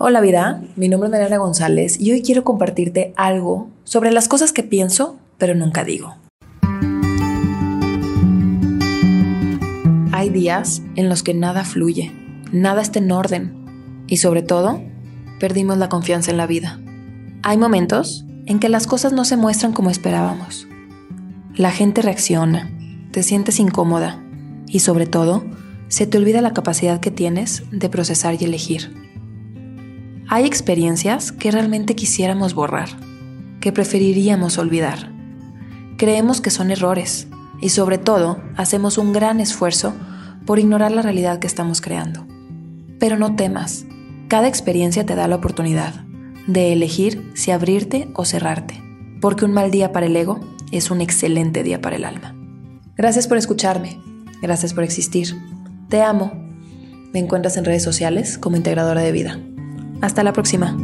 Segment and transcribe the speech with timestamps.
[0.00, 4.52] Hola vida, mi nombre es Mariana González y hoy quiero compartirte algo sobre las cosas
[4.52, 6.14] que pienso pero nunca digo.
[10.12, 12.12] Hay días en los que nada fluye,
[12.52, 14.80] nada está en orden y sobre todo
[15.40, 16.78] perdimos la confianza en la vida.
[17.42, 20.68] Hay momentos en que las cosas no se muestran como esperábamos.
[21.56, 22.70] La gente reacciona,
[23.10, 24.22] te sientes incómoda
[24.68, 25.44] y sobre todo
[25.88, 29.07] se te olvida la capacidad que tienes de procesar y elegir.
[30.30, 32.90] Hay experiencias que realmente quisiéramos borrar,
[33.60, 35.10] que preferiríamos olvidar.
[35.96, 37.28] Creemos que son errores
[37.62, 39.94] y sobre todo hacemos un gran esfuerzo
[40.44, 42.26] por ignorar la realidad que estamos creando.
[42.98, 43.86] Pero no temas,
[44.28, 45.94] cada experiencia te da la oportunidad
[46.46, 48.82] de elegir si abrirte o cerrarte,
[49.22, 50.40] porque un mal día para el ego
[50.72, 52.34] es un excelente día para el alma.
[52.96, 53.98] Gracias por escucharme,
[54.42, 55.34] gracias por existir.
[55.88, 56.32] Te amo.
[57.14, 59.40] Me encuentras en redes sociales como integradora de vida.
[60.00, 60.76] Hasta la próxima.